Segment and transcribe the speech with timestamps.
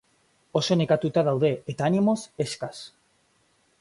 [0.59, 2.81] Oso nekatuta daude eta animoz eskas.